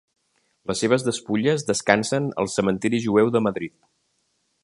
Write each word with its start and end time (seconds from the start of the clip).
Les 0.69 0.79
seves 0.83 1.03
despulles 1.07 1.65
descansen 1.67 2.31
al 2.45 2.51
cementiri 2.55 3.03
jueu 3.05 3.31
de 3.37 3.43
Madrid. 3.49 3.77